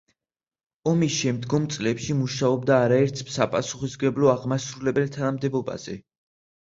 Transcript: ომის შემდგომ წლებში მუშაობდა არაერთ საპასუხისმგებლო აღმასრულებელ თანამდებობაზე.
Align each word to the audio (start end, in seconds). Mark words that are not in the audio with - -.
ომის 0.91 1.17
შემდგომ 1.17 1.67
წლებში 1.75 2.15
მუშაობდა 2.21 2.79
არაერთ 2.87 3.23
საპასუხისმგებლო 3.35 4.33
აღმასრულებელ 4.35 5.13
თანამდებობაზე. 5.19 5.99